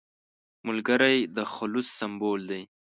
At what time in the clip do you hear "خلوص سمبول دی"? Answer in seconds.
1.53-2.61